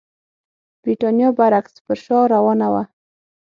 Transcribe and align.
برېټانیا 0.81 1.29
برعکس 1.37 1.75
پر 1.85 1.97
شا 2.05 2.19
روانه 2.33 2.67
وه. 2.73 2.83